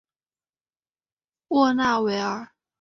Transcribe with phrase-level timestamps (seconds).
[1.47, 2.49] 莫纳维尔。